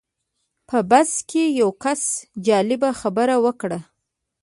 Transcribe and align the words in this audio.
په 0.69 0.77
بس 0.89 1.11
کې 1.29 1.43
یو 1.59 1.69
کس 1.83 2.01
جالبه 2.45 2.89
خبره 3.01 3.35
وکړه. 3.45 3.79